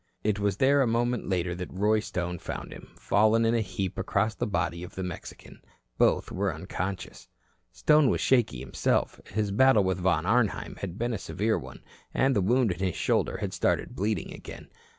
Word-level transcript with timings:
It 0.23 0.39
was 0.39 0.57
there 0.57 0.81
a 0.81 0.87
moment 0.87 1.29
later 1.29 1.53
that 1.53 1.71
Roy 1.71 1.99
Stone 1.99 2.39
found 2.39 2.73
him, 2.73 2.89
fallen 2.97 3.45
in 3.45 3.53
a 3.53 3.61
heap 3.61 3.99
across 3.99 4.33
the 4.33 4.47
body 4.47 4.81
of 4.81 4.95
the 4.95 5.03
Mexican. 5.03 5.61
Both 5.99 6.31
were 6.31 6.51
unconscious. 6.51 7.27
Stone 7.71 8.09
was 8.09 8.19
shaky 8.19 8.57
himself. 8.61 9.21
His 9.27 9.51
battle 9.51 9.83
with 9.83 9.99
Von 9.99 10.25
Arnheim 10.25 10.77
had 10.77 10.97
been 10.97 11.13
a 11.13 11.19
severe 11.19 11.59
one, 11.59 11.83
and 12.15 12.35
the 12.35 12.41
wound 12.41 12.71
in 12.71 12.79
his 12.79 12.95
shoulder 12.95 13.37
had 13.37 13.53
started 13.53 13.95
bleeding 13.95 14.33
again. 14.33 14.69